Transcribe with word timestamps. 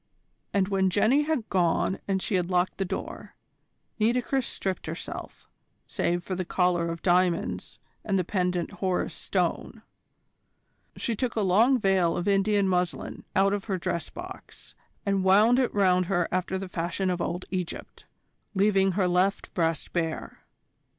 And 0.51 0.67
when 0.69 0.89
Jenny 0.89 1.21
had 1.25 1.47
gone 1.49 1.99
and 2.07 2.23
she 2.23 2.33
had 2.33 2.49
locked 2.49 2.79
the 2.79 2.85
door, 2.85 3.35
Nitocris 3.99 4.47
stripped 4.47 4.87
herself, 4.87 5.47
save 5.85 6.23
for 6.23 6.33
the 6.33 6.43
collar 6.43 6.89
of 6.89 7.03
diamonds 7.03 7.77
and 8.03 8.17
the 8.17 8.23
pendant 8.23 8.71
Horus 8.71 9.13
Stone. 9.13 9.83
She 10.97 11.15
took 11.15 11.35
a 11.35 11.41
long 11.41 11.77
veil 11.77 12.17
of 12.17 12.27
Indian 12.27 12.67
muslin 12.67 13.25
out 13.35 13.53
of 13.53 13.65
her 13.65 13.77
dress 13.77 14.09
box 14.09 14.73
and 15.05 15.23
wound 15.23 15.59
it 15.59 15.71
round 15.71 16.07
her 16.07 16.27
after 16.31 16.57
the 16.57 16.67
fashion 16.67 17.11
of 17.11 17.21
old 17.21 17.45
Egypt, 17.51 18.05
leaving 18.55 18.93
her 18.93 19.07
left 19.07 19.53
breast 19.53 19.93
bare. 19.93 20.39